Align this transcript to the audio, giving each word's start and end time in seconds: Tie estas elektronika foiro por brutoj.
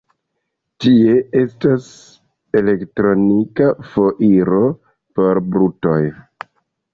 Tie 0.85 1.11
estas 1.41 1.89
elektronika 2.61 3.69
foiro 3.91 4.63
por 5.21 5.43
brutoj. 5.53 6.01